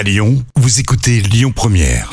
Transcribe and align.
À 0.00 0.02
Lyon, 0.02 0.42
vous 0.56 0.80
écoutez 0.80 1.20
Lyon 1.20 1.52
Première. 1.54 2.10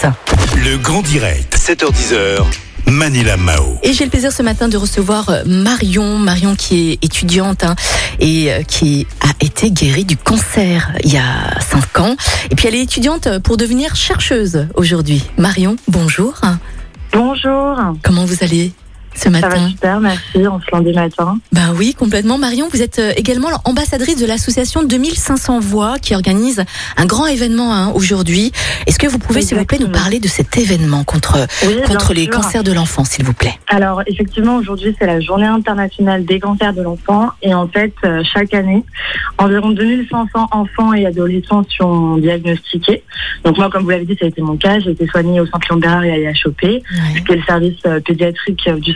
Ça. 0.00 0.16
Le 0.64 0.78
grand 0.78 1.02
direct, 1.02 1.58
7h10h. 1.58 2.42
Manila 2.86 3.36
Mao. 3.36 3.78
Et 3.82 3.92
j'ai 3.92 4.04
le 4.04 4.10
plaisir 4.10 4.32
ce 4.32 4.42
matin 4.42 4.68
de 4.68 4.78
recevoir 4.78 5.28
euh, 5.28 5.42
Marion, 5.44 6.16
Marion 6.16 6.56
qui 6.56 6.92
est 6.92 7.04
étudiante 7.04 7.64
hein, 7.64 7.76
et 8.18 8.50
euh, 8.50 8.62
qui 8.62 9.06
a 9.20 9.44
été 9.44 9.70
guérie 9.70 10.06
du 10.06 10.16
cancer 10.16 10.90
il 11.04 11.12
y 11.12 11.18
a 11.18 11.60
5 11.60 12.00
ans. 12.00 12.16
Et 12.50 12.54
puis 12.54 12.68
elle 12.68 12.74
est 12.74 12.82
étudiante 12.82 13.40
pour 13.40 13.58
devenir 13.58 13.96
chercheuse 13.96 14.68
aujourd'hui. 14.74 15.22
Marion, 15.36 15.76
bonjour. 15.86 16.40
Bonjour, 17.12 17.76
Comment 18.02 18.24
vous 18.24 18.42
allez? 18.42 18.72
Ce 19.14 19.22
ça 19.24 19.30
va 19.30 19.40
matin 19.40 19.68
super, 19.68 20.00
merci, 20.00 20.36
on 20.36 20.60
se 20.60 20.66
lundi 20.72 20.92
matin. 20.92 21.38
Ben 21.52 21.72
oui, 21.76 21.94
complètement. 21.94 22.38
Marion, 22.38 22.68
vous 22.72 22.82
êtes 22.82 22.98
euh, 22.98 23.12
également 23.16 23.48
ambassadrice 23.64 24.16
de 24.16 24.26
l'association 24.26 24.82
2500 24.82 25.60
Voix 25.60 25.98
qui 25.98 26.14
organise 26.14 26.64
un 26.96 27.06
grand 27.06 27.26
événement 27.26 27.74
hein, 27.74 27.92
aujourd'hui. 27.94 28.52
Est-ce 28.86 28.98
que 28.98 29.06
vous 29.06 29.18
pouvez, 29.18 29.42
s'il 29.42 29.58
vous 29.58 29.64
plaît, 29.64 29.78
nous 29.80 29.88
parler 29.88 30.20
de 30.20 30.28
cet 30.28 30.56
événement 30.58 31.04
contre, 31.04 31.46
Oui, 31.66 31.74
contre 31.86 32.14
les 32.14 32.24
sûr. 32.24 32.34
cancers 32.34 32.64
de 32.64 32.72
l'enfant, 32.72 33.04
s'il 33.04 33.24
vous 33.24 33.32
plaît? 33.34 33.54
Alors 33.68 34.02
effectivement, 34.06 34.56
aujourd'hui 34.56 34.94
c'est 34.98 35.06
la 35.06 35.20
journée 35.20 35.46
internationale 35.46 36.24
des 36.24 36.40
cancers 36.40 36.72
de 36.72 36.82
l'enfant 36.82 37.30
et 37.42 37.52
en 37.54 37.68
fait, 37.68 37.92
euh, 38.04 38.22
chaque 38.32 38.54
année, 38.54 38.84
environ 39.38 39.70
2500 39.70 40.48
enfants 40.52 40.92
et 40.94 41.06
adolescents 41.06 41.64
sont 41.76 42.16
diagnostiqués. 42.18 43.02
Donc 43.44 43.56
moi, 43.58 43.70
comme 43.70 43.82
vous 43.84 43.90
l'avez 43.90 44.04
dit, 44.04 44.16
ça 44.18 44.26
a 44.26 44.28
été 44.28 44.40
mon 44.42 44.56
cas, 44.56 44.78
j'ai 44.80 44.90
été 44.90 45.06
soignée 45.06 45.40
au 45.40 45.46
Centre 45.46 45.76
Bérard 45.76 46.04
et 46.04 46.26
à 46.26 46.30
Ouais. 46.30 47.20
qui 47.26 47.32
est 47.32 47.36
le 47.36 47.42
service 47.42 47.78
euh, 47.86 48.00
pédiatrique 48.00 48.68
du 48.78 48.92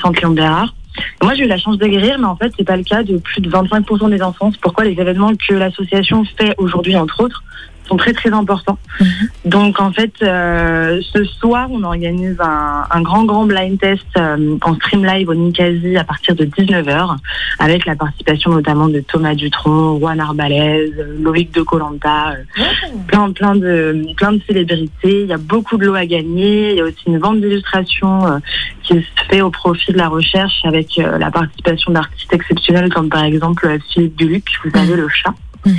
Moi, 1.22 1.34
j'ai 1.34 1.44
eu 1.44 1.48
la 1.48 1.58
chance 1.58 1.78
de 1.78 1.86
guérir, 1.86 2.18
mais 2.18 2.26
en 2.26 2.36
fait, 2.36 2.52
c'est 2.56 2.64
pas 2.64 2.76
le 2.76 2.84
cas 2.84 3.02
de 3.02 3.18
plus 3.18 3.40
de 3.40 3.50
25% 3.50 4.10
des 4.10 4.22
enfants. 4.22 4.50
C'est 4.52 4.60
pourquoi 4.60 4.84
les 4.84 4.92
événements 4.92 5.32
que 5.34 5.54
l'association 5.54 6.24
fait 6.38 6.54
aujourd'hui, 6.58 6.96
entre 6.96 7.20
autres, 7.22 7.42
sont 7.86 7.96
très 7.96 8.12
très 8.12 8.30
importants. 8.30 8.78
Mhm. 9.00 9.06
Donc 9.44 9.80
en 9.80 9.92
fait, 9.92 10.12
euh, 10.22 11.00
ce 11.12 11.24
soir, 11.24 11.68
on 11.70 11.82
organise 11.82 12.36
un, 12.40 12.84
un 12.90 13.02
grand 13.02 13.24
grand 13.24 13.44
blind 13.44 13.78
test 13.78 14.04
euh, 14.16 14.56
en 14.62 14.74
stream 14.74 15.04
live 15.04 15.28
au 15.28 15.34
Ninkasi 15.34 15.96
à 15.96 16.04
partir 16.04 16.34
de 16.34 16.44
19h, 16.44 17.16
avec 17.58 17.86
la 17.86 17.96
participation 17.96 18.52
notamment 18.52 18.88
de 18.88 19.00
Thomas 19.00 19.34
Dutronc, 19.34 19.98
Juan 19.98 20.20
Arbalez, 20.20 20.92
Loïc 21.20 21.52
de 21.52 21.62
Colanta, 21.62 22.32
euh, 22.32 22.62
plein 23.06 23.32
plein 23.32 23.54
de 23.54 24.06
plein 24.16 24.32
de 24.32 24.40
célébrités. 24.46 25.22
Il 25.22 25.26
y 25.26 25.32
a 25.32 25.38
beaucoup 25.38 25.76
de 25.76 25.86
lots 25.86 25.94
à 25.94 26.06
gagner. 26.06 26.72
Il 26.72 26.76
y 26.76 26.80
a 26.80 26.84
aussi 26.84 27.04
une 27.06 27.18
vente 27.18 27.40
d'illustrations 27.40 28.26
euh, 28.26 28.38
qui 28.82 28.94
se 28.94 29.24
fait 29.28 29.42
au 29.42 29.50
profit 29.50 29.92
de 29.92 29.98
la 29.98 30.08
recherche 30.08 30.64
avec 30.64 30.98
euh, 30.98 31.18
la 31.18 31.30
participation 31.30 31.92
d'artistes 31.92 32.32
exceptionnels 32.32 32.92
comme 32.92 33.08
par 33.08 33.24
exemple 33.24 33.78
Philippe 33.92 34.16
Duluc, 34.16 34.44
vous 34.64 34.70
savez 34.70 34.96
le 34.96 35.08
chat. 35.08 35.34
Mhm. 35.66 35.74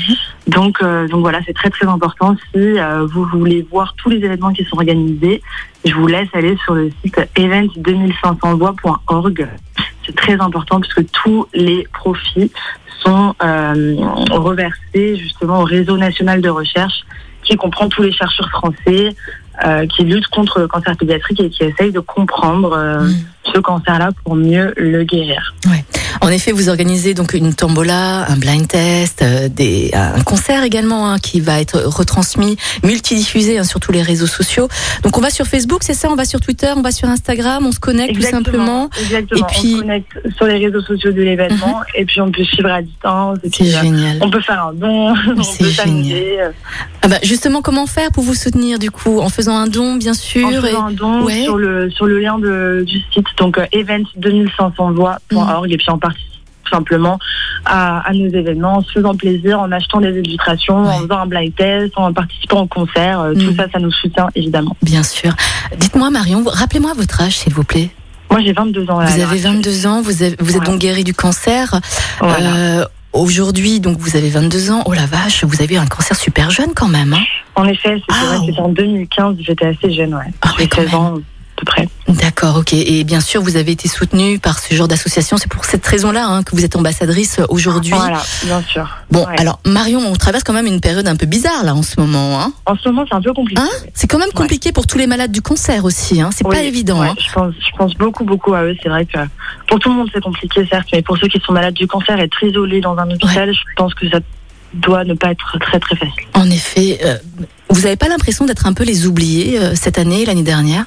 Donc, 0.48 0.78
euh, 0.82 1.08
donc 1.08 1.22
voilà, 1.22 1.40
c'est 1.46 1.54
très 1.54 1.70
très 1.70 1.86
important. 1.88 2.36
Si 2.54 2.80
euh, 2.80 3.06
vous 3.06 3.26
voulez 3.26 3.66
voir 3.70 3.94
tous 3.98 4.10
les 4.10 4.18
événements 4.18 4.52
qui 4.54 4.64
sont 4.66 4.78
organisés, 4.78 5.42
je 5.84 5.94
vous 5.94 6.08
laisse 6.08 6.30
aller 6.34 6.58
sur 6.66 6.74
le 6.76 6.90
site 7.04 7.18
event2500voix.org. 7.36 9.48
C'est 10.06 10.16
très 10.16 10.40
important 10.40 10.80
puisque 10.80 11.10
tous 11.12 11.48
les 11.54 11.86
profits 11.94 12.52
sont 13.04 13.36
euh, 13.44 13.96
reversés 14.32 15.18
justement 15.18 15.62
au 15.62 15.66
réseau 15.66 15.98
national 15.98 16.42
de 16.42 16.50
recherche 16.50 17.04
qui 17.44 17.56
comprend 17.56 17.88
tous 17.90 18.02
les 18.02 18.12
chercheurs 18.12 18.50
français 18.50 19.16
euh, 19.66 19.86
qui 19.88 20.04
luttent 20.04 20.28
contre 20.28 20.60
le 20.60 20.68
cancer 20.68 20.96
pédiatrique 20.98 21.40
et 21.40 21.50
qui 21.50 21.64
essayent 21.64 21.92
de 21.92 22.00
comprendre 22.00 22.74
euh, 22.74 23.02
Mhm. 23.02 23.14
ce 23.54 23.60
cancer-là 23.60 24.10
pour 24.24 24.36
mieux 24.36 24.74
le 24.78 25.04
guérir. 25.04 25.54
En 26.22 26.30
effet, 26.30 26.52
vous 26.52 26.70
organisez 26.70 27.14
donc 27.14 27.34
une 27.34 27.54
tombola, 27.54 28.26
un 28.30 28.36
blind 28.38 28.68
test, 28.68 29.22
euh, 29.22 29.50
des, 29.50 29.92
un 29.94 30.22
concert 30.22 30.64
également 30.64 31.12
hein, 31.12 31.20
qui 31.20 31.40
va 31.42 31.60
être 31.60 31.80
retransmis, 31.86 32.58
multidiffusé 32.84 33.58
hein, 33.60 33.64
sur 33.64 33.80
tous 33.80 33.92
les 33.92 34.02
réseaux 34.02 34.26
sociaux. 34.28 34.68
Donc 35.04 35.18
on 35.18 35.22
va 35.22 35.30
sur 35.30 35.46
Facebook, 35.46 35.82
c'est 35.84 35.94
ça? 35.94 36.10
On 36.10 36.16
va 36.16 36.26
sur 36.26 36.40
Twitter, 36.40 36.72
on 36.76 36.82
va 36.82 36.92
sur 36.92 37.08
Instagram, 37.10 37.66
on 37.66 37.72
se 37.72 37.80
connecte 37.80 38.16
tout 38.16 38.22
simplement. 38.22 38.90
Exactement. 39.00 39.48
Et 39.48 39.52
puis- 39.54 39.74
On 39.74 39.78
se 39.78 39.82
connecte 39.82 40.18
sur 40.38 40.46
les 40.48 40.66
réseaux 40.66 40.82
sociaux 40.82 41.12
de 41.12 41.22
l'événement 41.22 41.82
et 41.96 42.06
puis 42.06 42.22
on 42.22 42.32
peut 42.32 42.44
suivre 42.44 42.70
à 42.72 42.82
distance. 42.82 43.38
Et 43.44 43.50
C'est 43.50 43.64
puis, 43.64 43.76
euh, 43.76 43.82
génial. 43.82 44.18
on 44.22 44.30
peut 44.30 44.42
faire 44.42 44.66
un 44.68 44.74
don, 44.74 45.14
on 45.38 45.44
C'est 45.44 45.64
peut 45.64 45.70
s'amuser. 45.72 46.38
Ah 47.02 47.08
bah, 47.08 47.18
justement, 47.24 47.62
comment 47.62 47.86
faire 47.88 48.12
pour 48.12 48.24
vous 48.24 48.34
soutenir 48.36 48.80
du 48.80 48.90
coup? 48.92 49.20
En 49.20 49.30
faisant 49.30 49.56
un 49.58 49.68
don, 49.68 49.96
bien 49.96 50.14
sûr. 50.14 50.48
En 50.48 50.52
et- 50.52 50.56
faisant 50.62 50.86
un 50.88 50.92
don 50.92 51.24
ouais. 51.24 51.44
sur, 51.44 51.58
le, 51.58 51.90
sur 51.92 52.06
le 52.06 52.20
lien 52.20 52.40
de, 52.40 52.84
du 52.86 53.00
site, 53.14 53.26
donc 53.38 53.58
euh, 53.58 53.66
event2500voix.org 53.74 55.72
et 55.72 55.78
puis 55.78 55.88
on 55.90 55.98
participe 56.00 56.15
tout 56.66 56.74
simplement 56.76 57.18
à, 57.64 58.00
à 58.08 58.14
nos 58.14 58.28
événements 58.28 58.78
en 58.78 58.82
se 58.82 58.92
faisant 58.92 59.16
plaisir, 59.16 59.60
en 59.60 59.72
achetant 59.72 60.02
des 60.02 60.10
illustrations, 60.20 60.78
en 60.86 61.00
faisant 61.02 61.20
un 61.20 61.26
blind 61.28 61.56
test, 61.56 61.94
en 61.96 62.12
participant 62.12 62.62
au 62.62 62.68
concert. 62.68 63.20
euh, 63.22 63.34
Tout 63.34 63.52
Mm. 63.52 63.56
ça, 63.56 63.66
ça 63.72 63.80
nous 63.80 63.92
soutient 63.92 64.28
évidemment. 64.36 64.76
Bien 64.82 65.04
sûr. 65.04 65.32
Dites-moi 65.78 66.10
Marion, 66.10 66.44
rappelez-moi 66.46 66.94
votre 66.96 67.22
âge 67.22 67.38
s'il 67.38 67.54
vous 67.54 67.64
plaît. 67.64 67.90
Moi 68.30 68.42
j'ai 68.44 68.54
22 68.54 68.90
ans. 68.90 69.00
là, 69.00 69.06
Vous 69.08 69.22
avez 69.22 69.38
22 69.38 69.86
ans, 69.88 70.02
vous, 70.02 70.24
avez- 70.24 70.36
vous 70.40 70.58
êtes 70.58 70.64
donc 70.64 70.80
guéri 70.80 71.04
du 71.04 71.14
cancer. 71.14 71.80
Voilà. 72.20 72.56
Euh, 72.56 72.86
Aujourd'hui, 73.14 73.80
donc 73.80 73.98
vous 73.98 74.18
avez 74.18 74.30
22 74.30 74.72
ans. 74.72 74.84
Oh 74.88 74.92
la 74.92 75.06
vache, 75.06 75.46
vous 75.46 75.62
avez 75.62 75.76
eu 75.76 75.78
un 75.78 75.86
cancer 75.86 76.18
super 76.18 76.52
jeune 76.52 76.74
quand 76.76 76.90
même. 76.90 77.14
Hein 77.14 77.24
En 77.56 77.64
effet, 77.64 77.94
c'était 77.96 78.04
Ah, 78.10 78.38
c'était 78.46 78.60
en 78.60 78.68
2015, 78.68 79.38
j'étais 79.40 79.68
assez 79.68 79.94
jeune, 79.94 80.14
ouais. 80.16 80.34
Ah 80.42 80.50
oui, 80.60 80.68
quand 80.68 80.82
13 80.84 80.94
ans 80.96 81.14
à 81.16 81.20
peu 81.56 81.66
près. 81.66 81.88
D'accord, 82.08 82.58
ok. 82.58 82.74
Et 82.74 83.04
bien 83.04 83.20
sûr, 83.22 83.42
vous 83.42 83.56
avez 83.56 83.72
été 83.72 83.88
soutenue 83.88 84.40
par 84.40 84.60
ce 84.60 84.74
genre 84.76 84.88
d'association. 84.88 85.38
C'est 85.38 85.50
pour 85.50 85.66
cette 85.66 85.86
raison-là 85.86 86.26
hein, 86.28 86.44
que 86.44 86.56
vous 86.56 86.64
êtes 86.66 86.76
ambassadrice 86.76 87.40
aujourd'hui. 87.50 87.92
Voilà, 87.94 88.22
bien 88.44 88.62
sûr. 88.64 88.88
Bon, 89.10 89.26
Ouais. 89.26 89.40
alors 89.40 89.60
Marion, 89.66 90.00
on 90.06 90.14
traverse 90.16 90.44
quand 90.44 90.54
même 90.54 90.66
une 90.68 90.82
période 90.82 91.08
un 91.08 91.16
peu 91.16 91.26
bizarre 91.26 91.64
là 91.64 91.74
en 91.74 91.82
ce 91.84 92.00
moment. 92.00 92.42
Hein 92.42 92.54
En 92.66 92.76
ce 92.78 92.90
moment, 92.90 93.06
c'est 93.10 93.16
un 93.16 93.22
peu 93.22 93.34
compliqué. 93.34 93.62
Hein? 93.62 93.70
C'est 93.94 94.08
quand 94.08 94.20
même 94.20 94.32
compliqué 94.34 94.72
pour 94.72 94.86
tous 94.86 94.98
les 94.98 95.08
malades 95.08 95.32
du 95.32 95.42
cancer 95.42 95.86
aussi. 95.86 96.22
Hein 96.22 96.30
c'est 96.36 96.46
Oui, 96.46 96.56
pas 96.56 96.62
évident. 96.64 97.00
ouais, 97.02 97.12
je, 97.18 97.32
pense, 97.34 97.54
je 97.60 97.76
pense 97.78 97.94
beaucoup, 97.96 98.24
beaucoup 98.26 98.54
à 98.54 98.64
eux. 98.64 98.76
C'est 98.84 98.90
vrai 98.90 99.06
que 99.06 99.20
pour 99.68 99.80
tout 99.80 99.90
le 99.90 99.96
monde, 99.96 100.10
c'est 100.14 100.22
compliqué, 100.22 100.66
certes, 100.70 100.88
mais 100.94 101.02
pour 101.02 101.18
ceux 101.18 101.28
qui 101.28 101.40
sont 101.46 101.54
malades 101.54 101.74
du 101.74 101.88
cancer, 101.88 102.20
être 102.20 102.44
isolés 102.44 102.82
dans 102.82 102.98
un 102.98 103.10
hôpital, 103.10 103.52
je 103.54 103.60
pense 103.78 103.94
que 103.94 104.10
ça 104.10 104.20
doit 104.74 105.06
ne 105.06 105.14
pas 105.14 105.32
être 105.32 105.58
très, 105.60 105.80
très 105.80 105.96
facile. 105.96 106.24
En 106.34 106.50
effet, 106.52 107.00
euh, 107.06 107.18
vous 107.70 107.82
n'avez 107.82 107.96
pas 107.96 108.10
l'impression 108.10 108.46
d'être 108.46 108.68
un 108.68 108.74
peu 108.74 108.84
les 108.84 109.08
oubliés 109.08 109.58
euh, 109.58 109.74
cette 109.74 109.98
année, 109.98 110.26
l'année 110.26 110.44
dernière? 110.44 110.86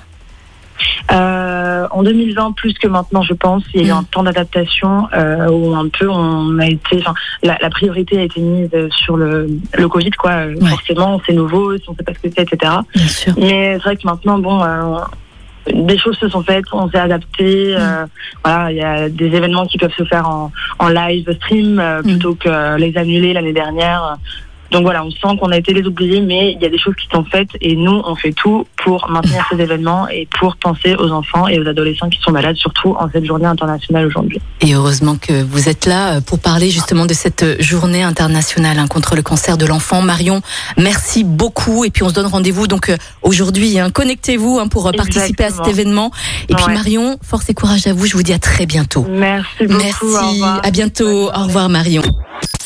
Euh, 1.11 1.87
en 1.91 2.03
2020, 2.03 2.53
plus 2.53 2.75
que 2.75 2.87
maintenant, 2.87 3.23
je 3.23 3.33
pense, 3.33 3.63
il 3.75 3.81
y 3.81 3.85
a 3.85 3.89
eu 3.89 3.93
Mm. 3.93 3.97
un 3.99 4.03
temps 4.05 4.23
d'adaptation 4.23 5.09
euh, 5.15 5.49
où 5.49 5.75
un 5.75 5.89
peu 5.89 6.09
on 6.09 6.59
a 6.59 6.67
été, 6.67 6.99
enfin, 6.99 7.15
la, 7.43 7.57
la 7.63 7.71
priorité 7.71 8.19
a 8.19 8.23
été 8.25 8.41
mise 8.41 8.71
sur 8.91 9.17
le, 9.17 9.49
le 9.77 9.89
Covid, 9.89 10.11
quoi. 10.11 10.31
Euh, 10.33 10.55
Ouais. 10.61 10.69
Forcément, 10.69 11.21
c'est 11.27 11.33
nouveau, 11.33 11.71
on 11.71 11.93
ne 11.93 11.97
sait 11.97 12.03
pas 12.05 12.13
ce 12.15 12.19
que 12.19 12.35
c'est, 12.35 12.43
etc. 12.43 12.73
Bien 12.95 13.07
sûr. 13.09 13.33
Mais 13.39 13.75
c'est 13.75 13.85
vrai 13.85 13.97
que 13.97 14.07
maintenant, 14.07 14.39
bon, 14.39 14.63
euh, 14.63 14.99
des 15.73 15.97
choses 15.99 16.17
se 16.19 16.29
sont 16.29 16.43
faites, 16.43 16.65
on 16.73 16.91
s'est 16.91 16.99
adapté. 16.99 17.75
euh, 17.77 18.05
voilà, 18.45 18.71
il 18.73 18.77
y 18.79 18.83
a 18.83 19.09
des 19.09 19.27
événements 19.27 19.67
qui 19.67 19.79
peuvent 19.79 19.93
se 19.97 20.05
faire 20.05 20.29
en, 20.29 20.51
en 20.79 20.89
live 20.89 21.31
stream 21.37 21.79
euh, 21.79 22.03
plutôt 22.03 22.35
que 22.35 22.77
les 22.77 22.97
annuler 22.99 23.33
l'année 23.33 23.53
dernière. 23.53 24.17
Donc 24.71 24.83
voilà, 24.83 25.05
on 25.05 25.11
sent 25.11 25.39
qu'on 25.41 25.51
a 25.51 25.57
été 25.57 25.73
les 25.73 25.85
oubliés, 25.87 26.21
mais 26.21 26.53
il 26.53 26.63
y 26.63 26.67
a 26.67 26.69
des 26.69 26.79
choses 26.79 26.95
qui 26.95 27.09
sont 27.13 27.25
faites 27.25 27.49
et 27.61 27.75
nous, 27.77 28.03
on 28.05 28.15
fait 28.15 28.33
tout 28.33 28.67
pour 28.77 29.09
maintenir 29.09 29.45
ces 29.51 29.61
événements 29.61 30.09
et 30.09 30.29
pour 30.39 30.57
penser 30.57 30.95
aux 30.99 31.11
enfants 31.11 31.49
et 31.49 31.59
aux 31.59 31.67
adolescents 31.67 32.09
qui 32.09 32.19
sont 32.21 32.33
malades, 32.33 32.57
surtout 32.57 32.95
en 32.99 33.09
cette 33.11 33.25
journée 33.25 33.47
internationale 33.47 34.07
aujourd'hui. 34.07 34.41
Et 34.61 34.75
heureusement 34.75 35.17
que 35.17 35.43
vous 35.43 35.69
êtes 35.69 35.87
là 35.87 36.17
euh, 36.17 36.21
pour 36.21 36.39
parler 36.39 36.71
justement 36.71 37.07
de 37.07 37.15
cette 37.15 37.43
euh, 37.43 37.57
journée 37.61 38.03
internationale 38.03 38.79
hein, 38.79 38.87
contre 38.87 39.17
le 39.17 39.23
cancer 39.23 39.57
de 39.57 39.67
l'enfant. 39.67 40.03
Marion, 40.03 40.43
merci 40.77 41.25
beaucoup. 41.25 41.85
Et 41.85 41.91
puis 41.91 42.03
on 42.03 42.11
se 42.11 42.15
donne 42.15 42.27
rendez-vous 42.27 42.67
donc 42.67 42.91
euh, 42.91 42.97
aujourd'hui. 43.23 43.79
Hein, 43.79 43.91
Connectez-vous 43.91 44.59
hein, 44.59 44.69
pour 44.69 44.91
participer 44.93 45.45
à 45.45 45.51
cet 45.51 45.67
événement. 45.67 46.11
Et 46.49 46.55
puis. 46.55 46.65
Marion, 46.69 47.19
force 47.23 47.49
et 47.49 47.55
courage 47.55 47.87
à 47.87 47.95
vous. 47.95 48.07
Je 48.07 48.15
vous 48.15 48.23
dis 48.23 48.35
à 48.35 48.39
très 48.39 48.67
bientôt. 48.67 49.07
Merci 49.09 49.67
beaucoup. 49.67 49.83
Merci. 49.83 50.43
au. 50.43 50.45
À 50.63 50.71
bientôt. 50.71 51.31
Au 51.35 51.45
revoir 51.45 51.69
Marion. 51.69 52.03